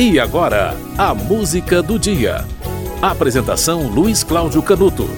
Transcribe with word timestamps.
E 0.00 0.20
agora, 0.20 0.76
a 0.96 1.12
música 1.12 1.82
do 1.82 1.98
dia. 1.98 2.44
Apresentação 3.02 3.88
Luiz 3.88 4.22
Cláudio 4.22 4.62
Canuto. 4.62 5.10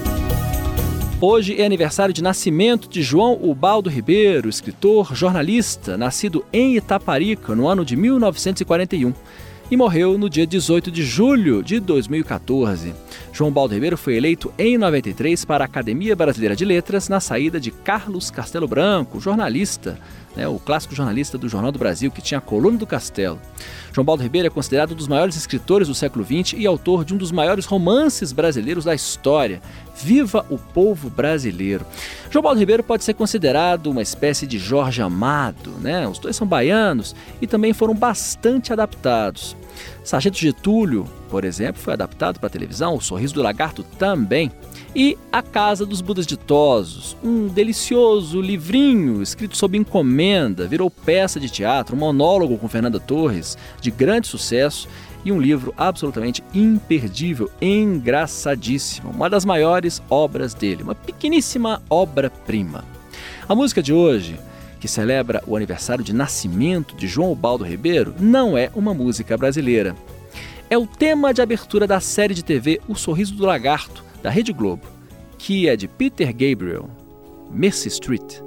Hoje 1.21 1.61
é 1.61 1.67
aniversário 1.67 2.15
de 2.15 2.23
nascimento 2.23 2.89
de 2.89 3.03
João 3.03 3.39
Ubaldo 3.43 3.91
Ribeiro, 3.91 4.49
escritor, 4.49 5.15
jornalista, 5.15 5.99
nascido 5.99 6.47
em 6.51 6.77
Itaparica 6.77 7.55
no 7.55 7.69
ano 7.69 7.85
de 7.85 7.95
1941 7.95 9.13
e 9.71 9.77
morreu 9.77 10.17
no 10.17 10.31
dia 10.31 10.47
18 10.47 10.91
de 10.91 11.03
julho 11.03 11.63
de 11.63 11.79
2014. 11.79 12.95
João 13.41 13.51
Baldo 13.51 13.73
Ribeiro 13.73 13.97
foi 13.97 14.17
eleito 14.17 14.53
em 14.59 14.77
93 14.77 15.47
para 15.47 15.65
a 15.65 15.67
Academia 15.67 16.15
Brasileira 16.15 16.55
de 16.55 16.63
Letras 16.63 17.09
na 17.09 17.21
saída 17.21 17.59
de 17.59 17.71
Carlos 17.71 18.31
Castelo 18.31 18.69
Branco, 18.69 19.19
jornalista, 19.19 19.99
né, 20.37 20.47
o 20.47 20.59
clássico 20.59 20.95
jornalista 20.95 21.39
do 21.39 21.49
Jornal 21.49 21.73
do 21.73 21.79
Brasil, 21.79 22.11
que 22.11 22.21
tinha 22.21 22.37
a 22.37 22.43
coluna 22.43 22.77
do 22.77 22.87
Castelo. 22.87 23.41
João 23.95 24.05
Baldo 24.05 24.23
Ribeiro 24.23 24.47
é 24.47 24.51
considerado 24.51 24.93
um 24.93 24.95
dos 24.95 25.09
maiores 25.09 25.37
escritores 25.37 25.89
do 25.89 25.95
século 25.95 26.23
XX 26.23 26.53
e 26.59 26.67
autor 26.67 27.03
de 27.03 27.15
um 27.15 27.17
dos 27.17 27.33
maiores 27.33 27.65
romances 27.65 28.31
brasileiros 28.31 28.85
da 28.85 28.95
história, 28.95 29.63
Viva 30.03 30.47
o 30.49 30.57
Povo 30.57 31.11
Brasileiro. 31.11 31.85
João 32.31 32.43
Baldo 32.43 32.61
Ribeiro 32.61 32.83
pode 32.83 33.05
ser 33.05 33.15
considerado 33.15 33.89
uma 33.89 34.03
espécie 34.03 34.47
de 34.47 34.59
Jorge 34.59 35.03
Amado, 35.03 35.73
né? 35.81 36.07
Os 36.07 36.19
dois 36.19 36.37
são 36.37 36.47
baianos 36.47 37.15
e 37.41 37.47
também 37.47 37.73
foram 37.73 37.95
bastante 37.95 38.73
adaptados. 38.73 39.57
Sargento 40.03 40.39
Getúlio, 40.39 41.05
por 41.29 41.45
exemplo, 41.45 41.81
foi 41.81 41.93
adaptado 41.93 42.39
para 42.39 42.47
a 42.47 42.51
televisão, 42.51 42.95
O 42.97 43.01
Sorriso 43.01 43.30
do 43.33 43.43
Lagarto 43.43 43.83
também. 43.99 44.51
E 44.95 45.17
A 45.31 45.41
Casa 45.41 45.87
dos 45.87 46.01
Budas 46.01 46.27
Ditosos, 46.27 47.17
um 47.23 47.47
delicioso 47.47 48.41
livrinho 48.41 49.23
escrito 49.23 49.57
sob 49.57 49.79
encomenda, 49.79 50.67
virou 50.67 50.91
peça 50.91 51.39
de 51.39 51.49
teatro, 51.49 51.95
um 51.95 51.99
monólogo 51.99 52.59
com 52.59 52.69
Fernanda 52.69 52.99
Torres, 52.99 53.57
de 53.81 53.91
grande 53.91 54.27
sucesso, 54.27 54.89
e 55.25 55.31
um 55.31 55.41
livro 55.41 55.75
absolutamente 55.77 56.43
imperdível, 56.55 57.51
engraçadíssimo, 57.61 59.11
uma 59.11 59.29
das 59.29 59.45
maiores 59.45 60.03
obras 60.09 60.55
dele, 60.55 60.83
uma 60.83 60.95
pequeníssima 60.95 61.83
obra-prima. 61.91 62.85
A 63.47 63.55
música 63.55 63.83
de 63.83 63.93
hoje 63.93 64.39
que 64.81 64.89
celebra 64.89 65.43
o 65.47 65.55
aniversário 65.55 66.03
de 66.03 66.13
nascimento 66.13 66.97
de 66.97 67.07
João 67.07 67.35
Baldo 67.35 67.65
Ribeiro, 67.65 68.15
não 68.19 68.57
é 68.57 68.71
uma 68.75 68.95
música 68.95 69.37
brasileira. 69.37 69.95
É 70.73 70.79
o 70.79 70.87
tema 70.87 71.35
de 71.35 71.43
abertura 71.43 71.85
da 71.85 71.99
série 71.99 72.33
de 72.33 72.45
TV 72.45 72.81
O 72.87 72.95
Sorriso 72.95 73.35
do 73.35 73.45
Lagarto, 73.45 74.05
da 74.23 74.31
Rede 74.31 74.53
Globo, 74.53 74.87
que 75.37 75.69
é 75.69 75.75
de 75.75 75.89
Peter 75.89 76.29
Gabriel, 76.29 76.89
Mercy 77.51 77.89
Street. 77.89 78.41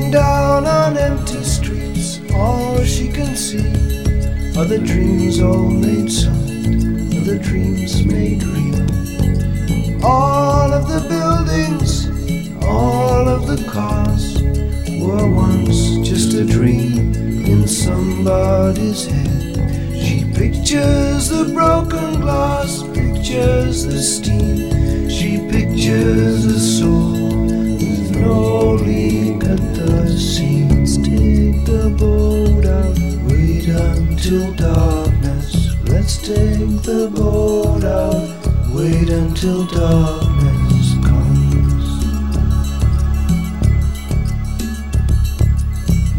Down 0.00 0.66
on 0.66 0.96
empty 0.96 1.42
streets, 1.42 2.20
all 2.32 2.82
she 2.84 3.08
can 3.08 3.36
see 3.36 3.68
are 4.58 4.64
the 4.64 4.78
dreams 4.78 5.40
all 5.40 5.70
made 5.70 6.10
solid, 6.10 7.14
are 7.14 7.24
the 7.24 7.38
dreams 7.40 8.04
made 8.04 8.42
real. 8.42 10.04
All 10.04 10.72
of 10.72 10.88
the 10.88 11.06
buildings, 11.08 12.08
all 12.64 13.28
of 13.28 13.46
the 13.46 13.62
cars 13.70 14.42
were 15.00 15.30
once 15.30 16.08
just 16.08 16.34
a 16.34 16.44
dream 16.44 17.14
in 17.44 17.68
somebody's 17.68 19.06
head. 19.06 19.54
She 20.02 20.24
pictures 20.34 21.28
the 21.28 21.50
broken 21.54 22.20
glass, 22.20 22.82
pictures 22.94 23.84
the 23.84 24.02
steam, 24.02 25.08
she 25.08 25.38
pictures 25.48 26.46
the 26.46 26.58
soul 26.58 27.03
seams. 30.18 30.96
Take 30.98 31.64
the 31.64 31.90
boat 31.98 32.64
out, 32.64 32.98
wait 33.28 33.68
until 33.68 34.52
darkness. 34.54 35.74
Let's 35.88 36.16
take 36.18 36.82
the 36.82 37.10
boat 37.14 37.84
out, 37.84 38.28
wait 38.74 39.08
until 39.08 39.66
darkness 39.66 40.94
comes. 41.04 42.04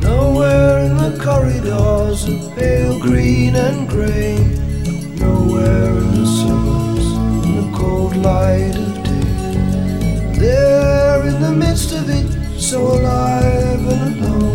Nowhere 0.01 0.79
in 0.85 0.97
the 0.97 1.17
corridors 1.23 2.27
of 2.27 2.55
pale 2.55 2.99
green 2.99 3.55
and 3.55 3.87
grey. 3.89 4.37
Nowhere 5.19 5.97
in 5.97 6.11
the 6.19 6.25
suburbs 6.25 7.07
in 7.45 7.55
the 7.61 7.77
cold 7.77 8.15
light 8.17 8.75
of 8.75 9.03
day. 9.03 10.39
There 10.39 11.25
in 11.25 11.41
the 11.41 11.51
midst 11.51 11.91
of 11.93 12.09
it, 12.09 12.44
so 12.65 12.81
alive 12.81 13.87
and 13.91 14.25
alone. 14.25 14.54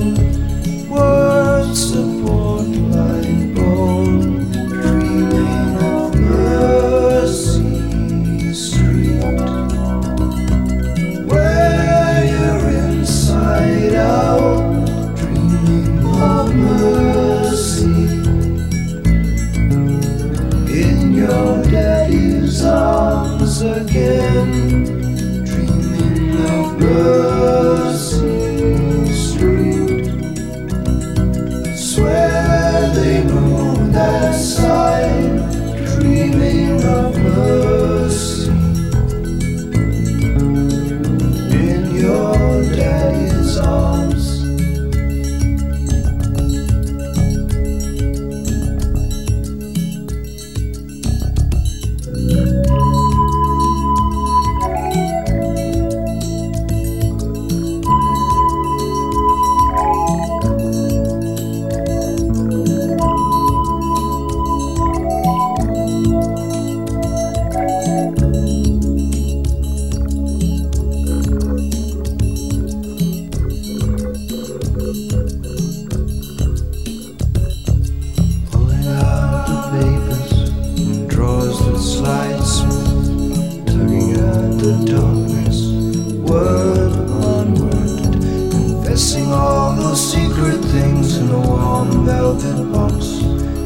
All 89.41 89.75
those 89.75 90.13
secret 90.13 90.61
things 90.77 91.17
in 91.17 91.31
a 91.31 91.41
warm 91.41 92.05
velvet 92.05 92.61
box. 92.73 93.21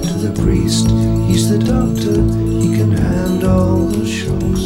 To 0.07 0.15
the 0.27 0.33
priest, 0.43 0.89
he's 1.29 1.49
the 1.49 1.59
doctor, 1.59 2.19
he 2.63 2.69
can 2.79 2.93
handle 2.93 3.89
the 3.89 4.07
shocks. 4.07 4.65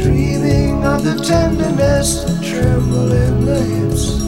Dreaming 0.00 0.84
of 0.84 1.02
the 1.04 1.16
tenderness 1.22 2.24
a 2.24 2.34
tremble 2.50 3.12
in 3.12 3.44
the 3.44 3.60
hips 3.62 4.21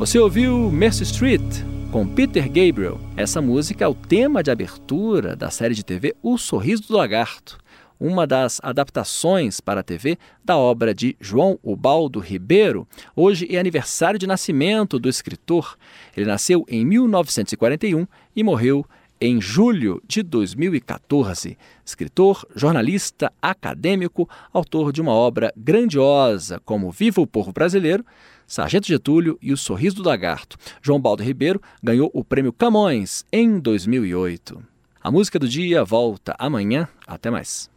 Você 0.00 0.18
ouviu 0.18 0.70
Mercy 0.70 1.02
Street 1.02 1.42
com 1.92 2.06
Peter 2.06 2.46
Gabriel. 2.46 2.98
Essa 3.18 3.42
música 3.42 3.84
é 3.84 3.86
o 3.86 3.94
tema 3.94 4.42
de 4.42 4.50
abertura 4.50 5.36
da 5.36 5.50
série 5.50 5.74
de 5.74 5.84
TV 5.84 6.16
O 6.22 6.38
Sorriso 6.38 6.88
do 6.88 6.96
Lagarto, 6.96 7.58
uma 8.00 8.26
das 8.26 8.60
adaptações 8.62 9.60
para 9.60 9.80
a 9.80 9.82
TV 9.82 10.16
da 10.42 10.56
obra 10.56 10.94
de 10.94 11.14
João 11.20 11.58
Ubaldo 11.62 12.18
Ribeiro. 12.18 12.88
Hoje 13.14 13.46
é 13.54 13.58
aniversário 13.58 14.18
de 14.18 14.26
nascimento 14.26 14.98
do 14.98 15.06
escritor. 15.06 15.76
Ele 16.16 16.24
nasceu 16.24 16.64
em 16.66 16.82
1941 16.82 18.06
e 18.34 18.42
morreu 18.42 18.86
em 19.20 19.38
julho 19.38 20.02
de 20.08 20.22
2014. 20.22 21.58
Escritor, 21.84 22.46
jornalista, 22.56 23.30
acadêmico, 23.42 24.26
autor 24.50 24.92
de 24.92 25.02
uma 25.02 25.12
obra 25.12 25.52
grandiosa 25.54 26.58
como 26.64 26.90
Viva 26.90 27.20
o 27.20 27.26
Povo 27.26 27.52
Brasileiro, 27.52 28.02
Sargento 28.50 28.88
Getúlio 28.88 29.38
e 29.40 29.52
O 29.52 29.56
Sorriso 29.56 30.02
do 30.02 30.08
Lagarto. 30.08 30.56
João 30.82 31.00
Baldo 31.00 31.22
Ribeiro 31.22 31.62
ganhou 31.80 32.10
o 32.12 32.24
prêmio 32.24 32.52
Camões 32.52 33.24
em 33.32 33.60
2008. 33.60 34.60
A 35.00 35.08
música 35.08 35.38
do 35.38 35.48
dia 35.48 35.84
volta 35.84 36.34
amanhã. 36.36 36.88
Até 37.06 37.30
mais. 37.30 37.69